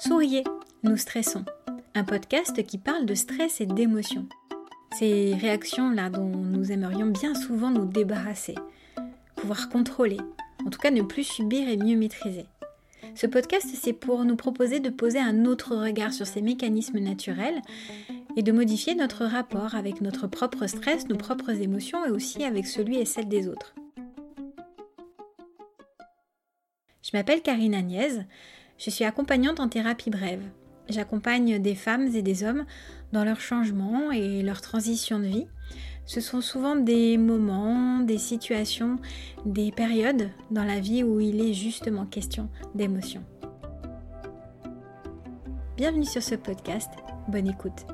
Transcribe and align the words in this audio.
Souriez, 0.00 0.44
nous 0.82 0.96
stressons. 0.96 1.44
Un 1.94 2.04
podcast 2.04 2.64
qui 2.64 2.78
parle 2.78 3.04
de 3.04 3.14
stress 3.14 3.60
et 3.60 3.66
d'émotions. 3.66 4.26
Ces 4.98 5.34
réactions-là 5.34 6.08
dont 6.08 6.24
nous 6.24 6.72
aimerions 6.72 7.08
bien 7.08 7.34
souvent 7.34 7.70
nous 7.70 7.84
débarrasser, 7.84 8.54
pouvoir 9.36 9.68
contrôler, 9.68 10.16
en 10.64 10.70
tout 10.70 10.78
cas 10.78 10.90
ne 10.90 11.02
plus 11.02 11.24
subir 11.24 11.68
et 11.68 11.76
mieux 11.76 11.98
maîtriser. 11.98 12.46
Ce 13.14 13.26
podcast, 13.26 13.66
c'est 13.74 13.92
pour 13.92 14.24
nous 14.24 14.36
proposer 14.36 14.80
de 14.80 14.88
poser 14.88 15.18
un 15.18 15.44
autre 15.44 15.76
regard 15.76 16.14
sur 16.14 16.26
ces 16.26 16.40
mécanismes 16.40 17.00
naturels 17.00 17.60
et 18.36 18.42
de 18.42 18.52
modifier 18.52 18.94
notre 18.94 19.26
rapport 19.26 19.74
avec 19.74 20.00
notre 20.00 20.26
propre 20.28 20.66
stress, 20.66 21.08
nos 21.08 21.18
propres 21.18 21.60
émotions 21.60 22.06
et 22.06 22.10
aussi 22.10 22.42
avec 22.42 22.66
celui 22.66 22.96
et 22.96 23.04
celle 23.04 23.28
des 23.28 23.48
autres. 23.48 23.74
Je 27.02 27.10
m'appelle 27.12 27.42
Karine 27.42 27.74
Agnès, 27.74 28.20
je 28.80 28.88
suis 28.88 29.04
accompagnante 29.04 29.60
en 29.60 29.68
thérapie 29.68 30.10
brève. 30.10 30.42
J'accompagne 30.88 31.60
des 31.60 31.74
femmes 31.74 32.08
et 32.14 32.22
des 32.22 32.42
hommes 32.42 32.64
dans 33.12 33.24
leur 33.24 33.40
changement 33.40 34.10
et 34.10 34.42
leur 34.42 34.62
transition 34.62 35.18
de 35.18 35.26
vie. 35.26 35.46
Ce 36.06 36.20
sont 36.20 36.40
souvent 36.40 36.74
des 36.74 37.18
moments, 37.18 38.00
des 38.00 38.18
situations, 38.18 38.96
des 39.44 39.70
périodes 39.70 40.30
dans 40.50 40.64
la 40.64 40.80
vie 40.80 41.04
où 41.04 41.20
il 41.20 41.40
est 41.40 41.52
justement 41.52 42.06
question 42.06 42.48
d'émotion. 42.74 43.22
Bienvenue 45.76 46.06
sur 46.06 46.22
ce 46.22 46.34
podcast, 46.34 46.90
bonne 47.28 47.48
écoute. 47.48 47.86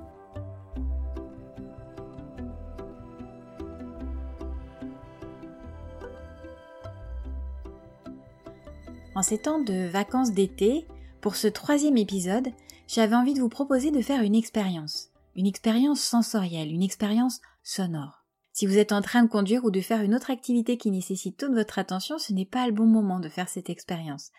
En 9.17 9.23
ces 9.23 9.39
temps 9.39 9.61
de 9.61 9.89
vacances 9.89 10.33
d'été, 10.33 10.87
pour 11.23 11.37
ce 11.37 11.47
troisième 11.47 11.97
épisode, 11.97 12.49
j'avais 12.87 13.17
envie 13.17 13.33
de 13.33 13.41
vous 13.41 13.49
proposer 13.49 13.91
de 13.91 14.03
faire 14.03 14.21
une 14.21 14.35
expérience. 14.35 15.09
Une 15.35 15.47
expérience 15.47 16.03
sensorielle, 16.03 16.71
une 16.71 16.83
expérience 16.83 17.41
sonore. 17.63 18.27
Si 18.53 18.67
vous 18.67 18.77
êtes 18.77 18.93
en 18.93 19.01
train 19.01 19.23
de 19.23 19.31
conduire 19.31 19.65
ou 19.65 19.71
de 19.71 19.81
faire 19.81 20.03
une 20.03 20.15
autre 20.15 20.31
activité 20.31 20.77
qui 20.77 20.91
nécessite 20.91 21.39
toute 21.39 21.55
votre 21.55 21.79
attention, 21.79 22.19
ce 22.19 22.35
n'est 22.35 22.45
pas 22.45 22.67
le 22.67 22.75
bon 22.75 22.85
moment 22.85 23.19
de 23.19 23.31
faire 23.31 23.49
cette 23.49 23.71
expérience, 23.71 24.33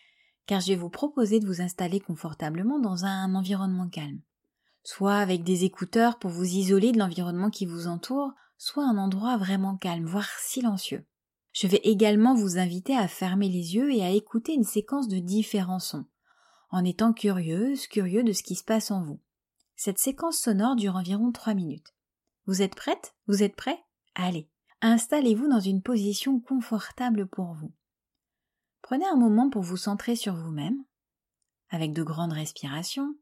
car 0.45 0.59
je 0.59 0.67
vais 0.67 0.75
vous 0.75 0.91
proposer 0.91 1.39
de 1.39 1.47
vous 1.47 1.59
installer 1.59 1.99
confortablement 1.99 2.77
dans 2.77 3.03
un 3.03 3.33
environnement 3.33 3.89
calme. 3.89 4.21
Soit 4.83 5.15
avec 5.15 5.43
des 5.43 5.63
écouteurs 5.63 6.19
pour 6.19 6.29
vous 6.29 6.45
isoler 6.45 6.91
de 6.91 6.99
l'environnement 6.99 7.49
qui 7.49 7.65
vous 7.65 7.87
entoure, 7.87 8.31
soit 8.59 8.85
un 8.85 8.99
endroit 8.99 9.37
vraiment 9.37 9.75
calme, 9.75 10.05
voire 10.05 10.29
silencieux. 10.37 11.03
Je 11.59 11.65
vais 11.65 11.81
également 11.83 12.35
vous 12.35 12.59
inviter 12.59 12.95
à 12.95 13.07
fermer 13.07 13.49
les 13.49 13.73
yeux 13.73 13.91
et 13.91 14.03
à 14.03 14.11
écouter 14.11 14.53
une 14.53 14.63
séquence 14.63 15.07
de 15.07 15.17
différents 15.17 15.79
sons, 15.79 16.05
en 16.69 16.85
étant 16.85 17.13
curieuse, 17.13 17.87
curieux 17.87 18.23
de 18.23 18.31
ce 18.31 18.43
qui 18.43 18.53
se 18.53 18.63
passe 18.63 18.91
en 18.91 19.01
vous. 19.01 19.19
Cette 19.75 19.97
séquence 19.97 20.37
sonore 20.37 20.75
dure 20.75 20.95
environ 20.95 21.31
trois 21.31 21.55
minutes. 21.55 21.95
Vous 22.45 22.61
êtes 22.61 22.75
prête? 22.75 23.15
Vous 23.25 23.41
êtes 23.41 23.55
prêt 23.55 23.79
Allez, 24.13 24.51
installez-vous 24.81 25.47
dans 25.47 25.59
une 25.59 25.81
position 25.81 26.39
confortable 26.39 27.25
pour 27.25 27.55
vous. 27.55 27.73
Prenez 28.83 29.07
un 29.07 29.15
moment 29.15 29.49
pour 29.49 29.63
vous 29.63 29.77
centrer 29.77 30.15
sur 30.15 30.35
vous-même, 30.35 30.85
avec 31.71 31.91
de 31.91 32.03
grandes 32.03 32.33
respirations, 32.33 33.15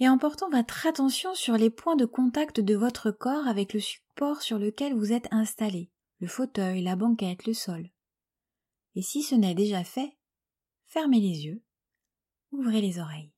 et 0.00 0.08
en 0.08 0.18
portant 0.18 0.50
votre 0.50 0.88
attention 0.88 1.36
sur 1.36 1.56
les 1.56 1.70
points 1.70 1.94
de 1.94 2.04
contact 2.04 2.58
de 2.58 2.74
votre 2.74 3.12
corps 3.12 3.46
avec 3.46 3.72
le 3.74 3.78
support 3.78 4.42
sur 4.42 4.58
lequel 4.58 4.92
vous 4.92 5.12
êtes 5.12 5.28
installé, 5.30 5.92
le 6.20 6.26
fauteuil, 6.26 6.82
la 6.82 6.96
banquette, 6.96 7.46
le 7.46 7.54
sol. 7.54 7.90
Et 8.94 9.02
si 9.02 9.22
ce 9.22 9.34
n'est 9.34 9.54
déjà 9.54 9.84
fait, 9.84 10.16
fermez 10.86 11.20
les 11.20 11.44
yeux, 11.44 11.62
ouvrez 12.50 12.80
les 12.80 12.98
oreilles. 12.98 13.32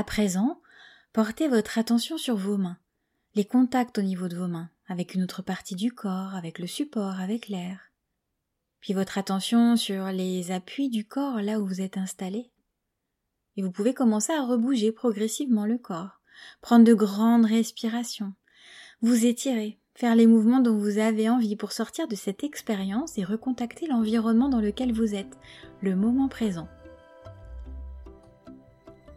À 0.00 0.02
présent, 0.02 0.58
portez 1.12 1.46
votre 1.46 1.76
attention 1.76 2.16
sur 2.16 2.34
vos 2.34 2.56
mains, 2.56 2.78
les 3.34 3.44
contacts 3.44 3.98
au 3.98 4.02
niveau 4.02 4.28
de 4.28 4.36
vos 4.38 4.46
mains, 4.48 4.70
avec 4.88 5.12
une 5.12 5.22
autre 5.22 5.42
partie 5.42 5.74
du 5.74 5.92
corps, 5.92 6.34
avec 6.34 6.58
le 6.58 6.66
support, 6.66 7.20
avec 7.20 7.48
l'air. 7.48 7.92
Puis 8.80 8.94
votre 8.94 9.18
attention 9.18 9.76
sur 9.76 10.06
les 10.06 10.52
appuis 10.52 10.88
du 10.88 11.06
corps 11.06 11.42
là 11.42 11.60
où 11.60 11.66
vous 11.66 11.82
êtes 11.82 11.98
installé. 11.98 12.50
Et 13.58 13.62
vous 13.62 13.70
pouvez 13.70 13.92
commencer 13.92 14.32
à 14.32 14.42
rebouger 14.42 14.90
progressivement 14.90 15.66
le 15.66 15.76
corps, 15.76 16.22
prendre 16.62 16.86
de 16.86 16.94
grandes 16.94 17.44
respirations, 17.44 18.32
vous 19.02 19.26
étirer, 19.26 19.78
faire 19.92 20.16
les 20.16 20.26
mouvements 20.26 20.60
dont 20.60 20.78
vous 20.78 20.96
avez 20.96 21.28
envie 21.28 21.56
pour 21.56 21.72
sortir 21.72 22.08
de 22.08 22.16
cette 22.16 22.42
expérience 22.42 23.18
et 23.18 23.24
recontacter 23.24 23.86
l'environnement 23.86 24.48
dans 24.48 24.62
lequel 24.62 24.94
vous 24.94 25.14
êtes, 25.14 25.36
le 25.82 25.94
moment 25.94 26.28
présent. 26.28 26.68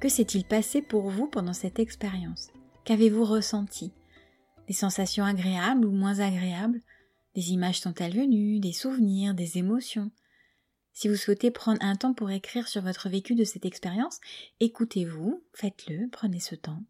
Que 0.03 0.09
s'est-il 0.09 0.43
passé 0.43 0.81
pour 0.81 1.09
vous 1.09 1.27
pendant 1.27 1.53
cette 1.53 1.79
expérience? 1.79 2.49
Qu'avez-vous 2.83 3.23
ressenti? 3.23 3.93
Des 4.67 4.73
sensations 4.73 5.23
agréables 5.23 5.85
ou 5.85 5.93
moins 5.93 6.19
agréables? 6.19 6.81
Des 7.35 7.53
images 7.53 7.79
sont-elles 7.79 8.13
venues? 8.13 8.59
Des 8.59 8.73
souvenirs? 8.73 9.33
Des 9.33 9.59
émotions? 9.59 10.11
Si 10.91 11.07
vous 11.07 11.15
souhaitez 11.15 11.51
prendre 11.51 11.81
un 11.81 11.95
temps 11.95 12.13
pour 12.13 12.31
écrire 12.31 12.67
sur 12.67 12.81
votre 12.81 13.07
vécu 13.07 13.33
de 13.33 13.45
cette 13.45 13.65
expérience, 13.65 14.19
écoutez-vous, 14.59 15.41
faites-le, 15.53 16.09
prenez 16.11 16.41
ce 16.41 16.55
temps. 16.55 16.83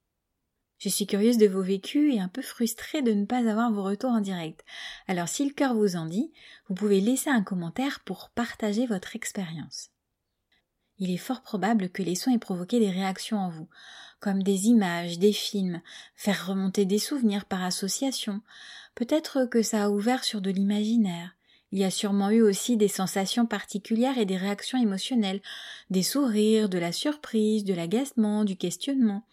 Je 0.80 0.89
suis 0.89 1.06
curieuse 1.06 1.38
de 1.38 1.45
vos 1.45 1.62
vécus 1.62 2.15
et 2.15 2.19
un 2.19 2.30
peu 2.30 2.42
frustrée 2.42 3.04
de 3.04 3.12
ne 3.12 3.25
pas 3.25 3.48
avoir 3.48 3.71
vos 3.71 3.83
retours 3.83 4.10
en 4.10 4.21
direct. 4.21 4.65
Alors 5.07 5.27
si 5.27 5.45
le 5.45 5.54
cœur 5.54 5.75
vous 5.75 5.98
en 5.98 6.07
dit, 6.07 6.31
vous 6.68 6.74
pouvez 6.74 7.00
laisser 7.00 7.30
un 7.30 7.44
commentaire 7.44 8.00
pour 8.06 8.31
partager 8.31 8.88
votre 8.88 9.15
expérience. 9.15 9.92
Il 11.03 11.11
est 11.11 11.17
fort 11.17 11.41
probable 11.41 11.89
que 11.89 12.01
les 12.01 12.15
sons 12.15 12.31
aient 12.31 12.38
provoqué 12.38 12.79
des 12.79 12.89
réactions 12.89 13.38
en 13.38 13.50
vous, 13.50 13.67
comme 14.21 14.41
des 14.41 14.67
images, 14.67 15.19
des 15.19 15.33
films, 15.33 15.81
faire 16.15 16.47
remonter 16.47 16.85
des 16.85 16.97
souvenirs 16.97 17.44
par 17.44 17.61
association. 17.61 18.39
Peut-être 18.95 19.44
que 19.44 19.63
ça 19.63 19.83
a 19.83 19.89
ouvert 19.89 20.23
sur 20.23 20.39
de 20.39 20.50
l'imaginaire. 20.50 21.35
Il 21.73 21.79
y 21.79 21.83
a 21.83 21.91
sûrement 21.91 22.29
eu 22.29 22.41
aussi 22.41 22.77
des 22.77 22.88
sensations 22.88 23.45
particulières 23.45 24.17
et 24.17 24.23
des 24.23 24.38
réactions 24.38 24.81
émotionnelles, 24.81 25.41
des 25.89 26.03
sourires, 26.03 26.69
de 26.69 26.77
la 26.77 26.94
surprise, 26.94 27.65
de 27.65 27.73
l'agacement, 27.73 28.45
du 28.45 28.55
questionnement. 28.55 29.25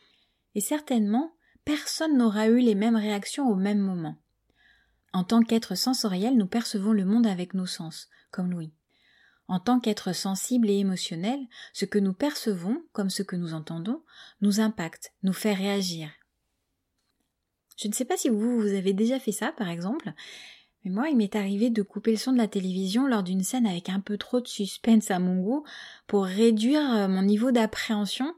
Et 0.56 0.60
certainement, 0.60 1.34
personne 1.64 2.18
n'aura 2.18 2.48
eu 2.48 2.58
les 2.58 2.74
mêmes 2.74 2.96
réactions 2.96 3.48
au 3.48 3.54
même 3.54 3.78
moment. 3.78 4.16
En 5.12 5.22
tant 5.22 5.44
qu'être 5.44 5.76
sensoriel, 5.76 6.36
nous 6.36 6.48
percevons 6.48 6.90
le 6.90 7.04
monde 7.04 7.28
avec 7.28 7.54
nos 7.54 7.66
sens, 7.66 8.08
comme 8.32 8.50
Louis. 8.50 8.72
En 9.50 9.58
tant 9.58 9.80
qu'être 9.80 10.14
sensible 10.14 10.70
et 10.70 10.78
émotionnel, 10.78 11.40
ce 11.72 11.84
que 11.84 11.98
nous 11.98 12.12
percevons, 12.12 12.84
comme 12.92 13.10
ce 13.10 13.24
que 13.24 13.34
nous 13.34 13.52
entendons, 13.52 14.00
nous 14.42 14.60
impacte, 14.60 15.12
nous 15.24 15.32
fait 15.32 15.54
réagir. 15.54 16.08
Je 17.76 17.88
ne 17.88 17.92
sais 17.92 18.04
pas 18.04 18.16
si 18.16 18.28
vous, 18.28 18.60
vous 18.60 18.74
avez 18.74 18.92
déjà 18.92 19.18
fait 19.18 19.32
ça, 19.32 19.50
par 19.50 19.68
exemple, 19.68 20.12
mais 20.84 20.92
moi, 20.92 21.08
il 21.08 21.16
m'est 21.16 21.34
arrivé 21.34 21.68
de 21.68 21.82
couper 21.82 22.12
le 22.12 22.16
son 22.16 22.32
de 22.32 22.38
la 22.38 22.46
télévision 22.46 23.08
lors 23.08 23.24
d'une 23.24 23.42
scène 23.42 23.66
avec 23.66 23.88
un 23.88 23.98
peu 23.98 24.18
trop 24.18 24.40
de 24.40 24.46
suspense 24.46 25.10
à 25.10 25.18
mon 25.18 25.42
goût 25.42 25.64
pour 26.06 26.26
réduire 26.26 26.88
euh, 26.94 27.08
mon 27.08 27.22
niveau 27.22 27.50
d'appréhension 27.50 28.32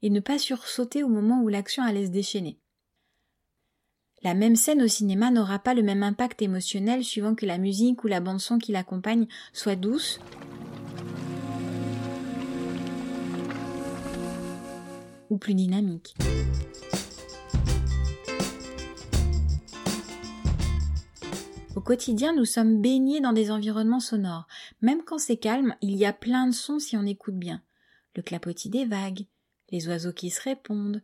et 0.00 0.08
ne 0.08 0.20
pas 0.20 0.38
sursauter 0.38 1.02
au 1.02 1.08
moment 1.08 1.42
où 1.42 1.48
l'action 1.48 1.82
allait 1.82 2.06
se 2.06 2.10
déchaîner. 2.10 2.58
La 4.22 4.32
même 4.32 4.56
scène 4.56 4.80
au 4.80 4.88
cinéma 4.88 5.30
n'aura 5.30 5.58
pas 5.58 5.74
le 5.74 5.82
même 5.82 6.02
impact 6.02 6.40
émotionnel 6.40 7.04
suivant 7.04 7.34
que 7.34 7.44
la 7.44 7.58
musique 7.58 8.02
ou 8.02 8.06
la 8.06 8.20
bande 8.20 8.40
son 8.40 8.56
qui 8.56 8.72
l'accompagne 8.72 9.26
soit 9.52 9.76
douce 9.76 10.18
ou 15.30 15.38
plus 15.38 15.54
dynamique. 15.54 16.14
Au 21.76 21.80
quotidien, 21.80 22.32
nous 22.34 22.44
sommes 22.44 22.80
baignés 22.80 23.20
dans 23.20 23.32
des 23.32 23.50
environnements 23.50 24.00
sonores. 24.00 24.46
Même 24.80 25.02
quand 25.04 25.18
c'est 25.18 25.36
calme, 25.36 25.74
il 25.80 25.96
y 25.96 26.06
a 26.06 26.12
plein 26.12 26.46
de 26.46 26.54
sons 26.54 26.78
si 26.78 26.96
on 26.96 27.04
écoute 27.04 27.36
bien. 27.36 27.62
Le 28.14 28.22
clapotis 28.22 28.70
des 28.70 28.84
vagues, 28.84 29.26
les 29.70 29.88
oiseaux 29.88 30.12
qui 30.12 30.30
se 30.30 30.40
répondent, 30.40 31.02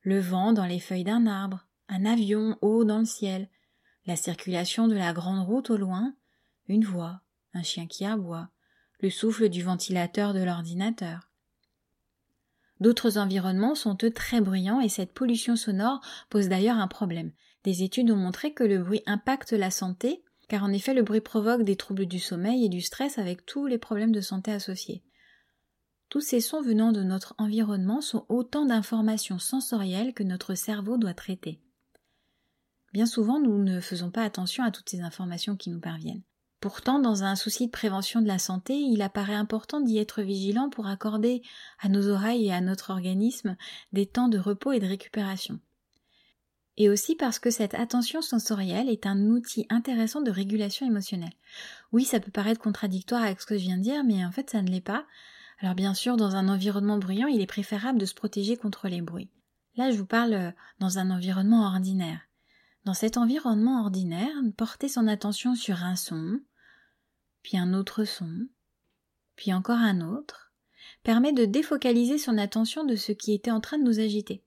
le 0.00 0.18
vent 0.18 0.52
dans 0.52 0.64
les 0.64 0.80
feuilles 0.80 1.04
d'un 1.04 1.26
arbre, 1.26 1.66
un 1.88 2.06
avion 2.06 2.56
haut 2.62 2.84
dans 2.84 3.00
le 3.00 3.04
ciel, 3.04 3.48
la 4.06 4.16
circulation 4.16 4.88
de 4.88 4.94
la 4.94 5.12
grande 5.12 5.46
route 5.46 5.68
au 5.68 5.76
loin, 5.76 6.14
une 6.68 6.84
voix, 6.84 7.20
un 7.52 7.62
chien 7.62 7.86
qui 7.86 8.06
aboie, 8.06 8.48
le 9.00 9.10
souffle 9.10 9.48
du 9.50 9.62
ventilateur 9.62 10.32
de 10.32 10.42
l'ordinateur. 10.42 11.27
D'autres 12.80 13.18
environnements 13.18 13.74
sont 13.74 13.96
eux 14.04 14.10
très 14.10 14.40
bruyants 14.40 14.80
et 14.80 14.88
cette 14.88 15.12
pollution 15.12 15.56
sonore 15.56 16.00
pose 16.30 16.48
d'ailleurs 16.48 16.78
un 16.78 16.88
problème. 16.88 17.32
Des 17.64 17.82
études 17.82 18.10
ont 18.10 18.16
montré 18.16 18.52
que 18.52 18.64
le 18.64 18.78
bruit 18.78 19.02
impacte 19.06 19.52
la 19.52 19.70
santé, 19.70 20.22
car 20.48 20.62
en 20.62 20.72
effet 20.72 20.94
le 20.94 21.02
bruit 21.02 21.20
provoque 21.20 21.62
des 21.62 21.76
troubles 21.76 22.06
du 22.06 22.18
sommeil 22.18 22.64
et 22.64 22.68
du 22.68 22.80
stress 22.80 23.18
avec 23.18 23.44
tous 23.44 23.66
les 23.66 23.78
problèmes 23.78 24.12
de 24.12 24.20
santé 24.20 24.52
associés. 24.52 25.02
Tous 26.08 26.20
ces 26.20 26.40
sons 26.40 26.62
venant 26.62 26.92
de 26.92 27.02
notre 27.02 27.34
environnement 27.36 28.00
sont 28.00 28.24
autant 28.28 28.64
d'informations 28.64 29.38
sensorielles 29.38 30.14
que 30.14 30.22
notre 30.22 30.54
cerveau 30.54 30.96
doit 30.96 31.14
traiter. 31.14 31.60
Bien 32.94 33.04
souvent, 33.04 33.38
nous 33.40 33.62
ne 33.62 33.80
faisons 33.80 34.10
pas 34.10 34.22
attention 34.22 34.64
à 34.64 34.70
toutes 34.70 34.88
ces 34.88 35.02
informations 35.02 35.56
qui 35.56 35.68
nous 35.68 35.80
parviennent. 35.80 36.22
Pourtant, 36.60 36.98
dans 36.98 37.22
un 37.22 37.36
souci 37.36 37.66
de 37.66 37.72
prévention 37.72 38.20
de 38.20 38.26
la 38.26 38.40
santé, 38.40 38.74
il 38.74 39.00
apparaît 39.02 39.34
important 39.34 39.80
d'y 39.80 39.98
être 39.98 40.22
vigilant 40.22 40.70
pour 40.70 40.88
accorder 40.88 41.42
à 41.80 41.88
nos 41.88 42.08
oreilles 42.08 42.46
et 42.46 42.52
à 42.52 42.60
notre 42.60 42.90
organisme 42.90 43.56
des 43.92 44.06
temps 44.06 44.28
de 44.28 44.38
repos 44.38 44.72
et 44.72 44.80
de 44.80 44.86
récupération. 44.86 45.60
Et 46.76 46.88
aussi 46.88 47.14
parce 47.14 47.38
que 47.38 47.50
cette 47.50 47.74
attention 47.74 48.22
sensorielle 48.22 48.88
est 48.88 49.06
un 49.06 49.18
outil 49.26 49.66
intéressant 49.68 50.20
de 50.20 50.30
régulation 50.30 50.86
émotionnelle. 50.86 51.32
Oui, 51.92 52.04
ça 52.04 52.20
peut 52.20 52.30
paraître 52.30 52.60
contradictoire 52.60 53.22
avec 53.22 53.40
ce 53.40 53.46
que 53.46 53.56
je 53.56 53.64
viens 53.64 53.78
de 53.78 53.82
dire, 53.82 54.04
mais 54.04 54.24
en 54.24 54.32
fait 54.32 54.50
ça 54.50 54.62
ne 54.62 54.70
l'est 54.70 54.80
pas. 54.80 55.04
Alors 55.60 55.74
bien 55.74 55.94
sûr, 55.94 56.16
dans 56.16 56.36
un 56.36 56.48
environnement 56.48 56.98
bruyant, 56.98 57.26
il 57.26 57.40
est 57.40 57.46
préférable 57.46 57.98
de 57.98 58.06
se 58.06 58.14
protéger 58.14 58.56
contre 58.56 58.88
les 58.88 59.00
bruits. 59.00 59.30
Là, 59.76 59.90
je 59.90 59.96
vous 59.96 60.06
parle 60.06 60.34
euh, 60.34 60.50
dans 60.80 60.98
un 60.98 61.10
environnement 61.10 61.66
ordinaire. 61.66 62.27
Dans 62.84 62.94
cet 62.94 63.16
environnement 63.16 63.82
ordinaire, 63.82 64.34
porter 64.56 64.88
son 64.88 65.06
attention 65.06 65.54
sur 65.54 65.82
un 65.84 65.96
son, 65.96 66.40
puis 67.42 67.58
un 67.58 67.74
autre 67.74 68.04
son, 68.04 68.48
puis 69.36 69.52
encore 69.52 69.78
un 69.78 70.00
autre, 70.00 70.52
permet 71.02 71.32
de 71.32 71.44
défocaliser 71.44 72.18
son 72.18 72.38
attention 72.38 72.84
de 72.84 72.96
ce 72.96 73.12
qui 73.12 73.32
était 73.32 73.50
en 73.50 73.60
train 73.60 73.78
de 73.78 73.84
nous 73.84 74.00
agiter. 74.00 74.42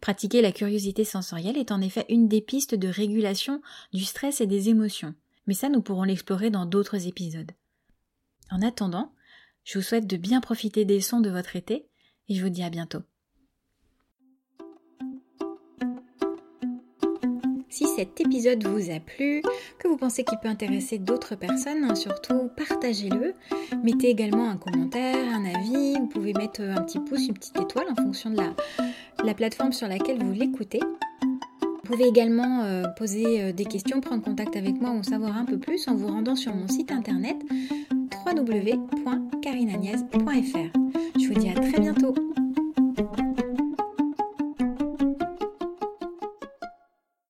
Pratiquer 0.00 0.42
la 0.42 0.52
curiosité 0.52 1.04
sensorielle 1.04 1.56
est 1.56 1.70
en 1.70 1.80
effet 1.80 2.06
une 2.08 2.28
des 2.28 2.40
pistes 2.40 2.74
de 2.74 2.88
régulation 2.88 3.62
du 3.92 4.04
stress 4.04 4.40
et 4.40 4.46
des 4.46 4.68
émotions, 4.68 5.14
mais 5.46 5.54
ça 5.54 5.68
nous 5.68 5.82
pourrons 5.82 6.02
l'explorer 6.04 6.50
dans 6.50 6.66
d'autres 6.66 7.06
épisodes. 7.06 7.52
En 8.50 8.62
attendant, 8.62 9.14
je 9.64 9.78
vous 9.78 9.84
souhaite 9.84 10.06
de 10.06 10.16
bien 10.16 10.40
profiter 10.40 10.84
des 10.84 11.00
sons 11.00 11.20
de 11.20 11.30
votre 11.30 11.56
été 11.56 11.88
et 12.28 12.34
je 12.34 12.42
vous 12.42 12.50
dis 12.50 12.64
à 12.64 12.70
bientôt. 12.70 13.02
Si 17.72 17.86
cet 17.96 18.20
épisode 18.20 18.64
vous 18.66 18.90
a 18.90 19.00
plu, 19.00 19.40
que 19.78 19.88
vous 19.88 19.96
pensez 19.96 20.24
qu'il 20.24 20.36
peut 20.38 20.48
intéresser 20.48 20.98
d'autres 20.98 21.36
personnes, 21.36 21.84
hein, 21.84 21.94
surtout 21.94 22.50
partagez-le. 22.54 23.32
Mettez 23.82 24.10
également 24.10 24.50
un 24.50 24.58
commentaire, 24.58 25.16
un 25.34 25.46
avis. 25.46 25.94
Vous 25.98 26.06
pouvez 26.06 26.34
mettre 26.34 26.60
un 26.60 26.82
petit 26.82 26.98
pouce, 26.98 27.28
une 27.28 27.32
petite 27.32 27.58
étoile 27.58 27.86
en 27.90 27.94
fonction 27.94 28.28
de 28.28 28.36
la, 29.24 29.32
plateforme 29.32 29.72
sur 29.72 29.88
laquelle 29.88 30.22
vous 30.22 30.32
l'écoutez. 30.32 30.80
Vous 31.62 31.80
pouvez 31.84 32.04
également 32.04 32.64
euh, 32.64 32.82
poser 32.98 33.40
euh, 33.40 33.52
des 33.52 33.64
questions, 33.64 34.02
prendre 34.02 34.22
contact 34.22 34.54
avec 34.54 34.78
moi 34.78 34.90
ou 34.90 34.98
en 34.98 35.02
savoir 35.02 35.38
un 35.38 35.46
peu 35.46 35.56
plus 35.56 35.88
en 35.88 35.94
vous 35.94 36.08
rendant 36.08 36.36
sur 36.36 36.54
mon 36.54 36.68
site 36.68 36.92
internet 36.92 37.38
www.carinagnès.fr. 38.26 40.78
Je 41.18 41.26
vous 41.26 41.40
dis 41.40 41.48
à 41.48 41.54
très 41.54 41.80
bientôt 41.80 42.14